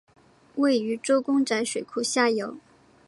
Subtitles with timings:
[0.55, 2.57] 位于周公宅水库下游。